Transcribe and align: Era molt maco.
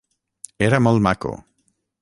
Era 0.69 0.79
molt 0.87 1.05
maco. 1.09 1.37